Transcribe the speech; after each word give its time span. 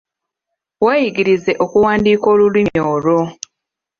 Weeyigirize 0.83 1.51
okuwandiika 1.65 2.25
olulimi 2.33 2.77
olwo. 2.91 3.19